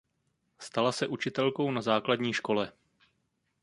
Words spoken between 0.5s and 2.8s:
Stala se učitelkou na základní škole.